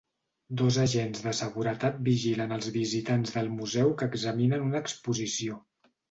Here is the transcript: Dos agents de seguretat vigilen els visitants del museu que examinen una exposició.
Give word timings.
Dos 0.59 0.77
agents 0.83 1.19
de 1.25 1.33
seguretat 1.39 1.99
vigilen 2.07 2.55
els 2.55 2.69
visitants 2.77 3.33
del 3.35 3.51
museu 3.59 3.91
que 3.99 4.07
examinen 4.13 4.65
una 4.71 4.81
exposició. 4.87 5.59